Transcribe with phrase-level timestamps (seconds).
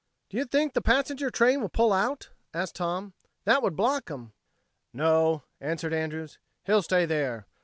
[0.31, 3.13] "Do you think the passenger train will pull out?" asked Tom.
[3.45, 4.33] "That would block 'em."
[4.93, 6.39] "No," answered Andrews.
[6.65, 7.45] "He'll stay there.